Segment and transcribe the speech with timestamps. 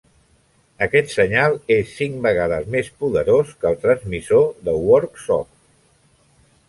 [0.85, 5.53] Aquest senyal és cinc vegades més poderós que el transmissor de Worksop.